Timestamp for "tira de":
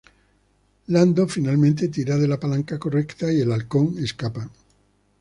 1.89-2.27